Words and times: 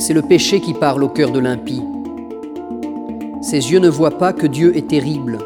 C'est 0.00 0.14
le 0.14 0.22
péché 0.22 0.60
qui 0.60 0.72
parle 0.72 1.04
au 1.04 1.10
cœur 1.10 1.30
de 1.30 1.38
l'impie. 1.38 1.82
Ses 3.42 3.70
yeux 3.70 3.80
ne 3.80 3.90
voient 3.90 4.16
pas 4.16 4.32
que 4.32 4.46
Dieu 4.46 4.74
est 4.74 4.88
terrible. 4.88 5.36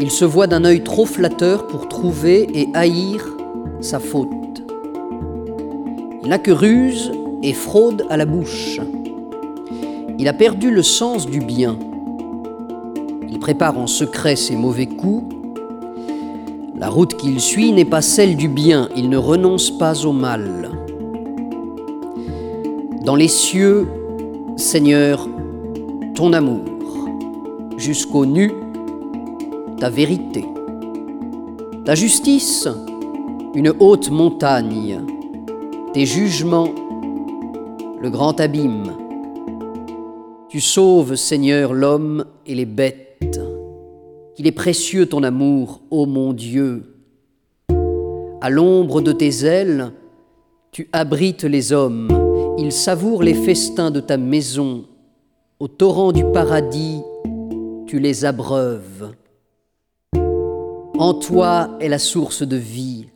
Il 0.00 0.10
se 0.10 0.24
voit 0.24 0.48
d'un 0.48 0.64
œil 0.64 0.82
trop 0.82 1.06
flatteur 1.06 1.68
pour 1.68 1.86
trouver 1.86 2.48
et 2.52 2.68
haïr 2.74 3.24
sa 3.80 4.00
faute. 4.00 4.28
Il 6.24 6.30
n'a 6.30 6.40
que 6.40 6.50
ruse 6.50 7.12
et 7.44 7.52
fraude 7.52 8.04
à 8.10 8.16
la 8.16 8.26
bouche. 8.26 8.80
Il 10.18 10.26
a 10.26 10.32
perdu 10.32 10.72
le 10.72 10.82
sens 10.82 11.26
du 11.26 11.38
bien. 11.38 11.78
Il 13.30 13.38
prépare 13.38 13.78
en 13.78 13.86
secret 13.86 14.34
ses 14.34 14.56
mauvais 14.56 14.86
coups. 14.86 15.32
La 16.76 16.88
route 16.88 17.14
qu'il 17.14 17.40
suit 17.40 17.70
n'est 17.70 17.84
pas 17.84 18.02
celle 18.02 18.36
du 18.36 18.48
bien, 18.48 18.88
il 18.96 19.08
ne 19.10 19.16
renonce 19.16 19.70
pas 19.70 20.04
au 20.04 20.12
mal. 20.12 20.75
Dans 23.06 23.14
les 23.14 23.28
cieux, 23.28 23.86
Seigneur, 24.56 25.28
ton 26.16 26.32
amour, 26.32 26.64
jusqu'au 27.76 28.26
nu, 28.26 28.50
ta 29.78 29.88
vérité. 29.88 30.44
Ta 31.84 31.94
justice, 31.94 32.68
une 33.54 33.72
haute 33.78 34.10
montagne, 34.10 35.02
tes 35.92 36.04
jugements, 36.04 36.74
le 38.00 38.10
grand 38.10 38.40
abîme. 38.40 38.96
Tu 40.48 40.60
sauves, 40.60 41.14
Seigneur, 41.14 41.74
l'homme 41.74 42.24
et 42.44 42.56
les 42.56 42.66
bêtes. 42.66 43.40
Qu'il 44.34 44.48
est 44.48 44.52
précieux 44.52 45.06
ton 45.06 45.22
amour, 45.22 45.80
ô 45.92 46.06
mon 46.06 46.32
Dieu. 46.32 46.96
À 48.40 48.50
l'ombre 48.50 49.00
de 49.00 49.12
tes 49.12 49.44
ailes, 49.44 49.92
tu 50.72 50.88
abrites 50.92 51.44
les 51.44 51.72
hommes 51.72 52.25
ils 52.58 52.72
savourent 52.72 53.22
les 53.22 53.34
festins 53.34 53.90
de 53.90 54.00
ta 54.00 54.16
maison. 54.16 54.84
Au 55.60 55.68
torrent 55.68 56.12
du 56.12 56.24
paradis, 56.32 57.02
tu 57.86 57.98
les 57.98 58.24
abreuves. 58.24 59.12
En 60.98 61.14
toi 61.14 61.76
est 61.80 61.88
la 61.88 61.98
source 61.98 62.42
de 62.42 62.56
vie. 62.56 63.06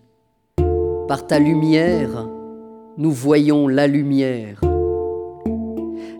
Par 1.09 1.27
ta 1.27 1.39
lumière, 1.39 2.29
nous 2.99 3.11
voyons 3.11 3.67
la 3.67 3.87
lumière. 3.87 4.61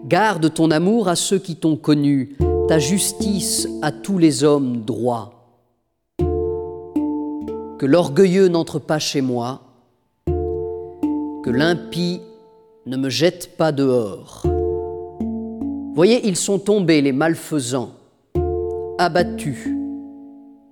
Garde 0.07 0.53
ton 0.53 0.71
amour 0.71 1.09
à 1.09 1.17
ceux 1.17 1.39
qui 1.39 1.57
t'ont 1.57 1.77
connu, 1.77 2.37
ta 2.69 2.79
justice 2.79 3.69
à 3.83 3.93
tous 3.93 4.19
les 4.19 4.43
hommes 4.43 4.79
droits. 4.79 5.35
Que 6.19 7.87
l'orgueilleux 7.87 8.49
n'entre 8.49 8.79
pas 8.79 8.99
chez 8.99 9.21
moi, 9.21 9.61
que 10.27 11.51
l'impie 11.51 12.21
ne 12.87 12.97
me 12.97 13.11
jette 13.11 13.57
pas 13.57 13.73
dehors. 13.73 14.43
Voyez, 15.95 16.27
ils 16.27 16.37
sont 16.37 16.59
tombés, 16.59 17.03
les 17.03 17.13
malfaisants, 17.13 17.91
abattus. 18.99 19.69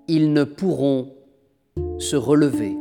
Ils 0.08 0.32
ne 0.32 0.44
pourront 0.44 1.08
se 1.98 2.16
relever. 2.16 2.76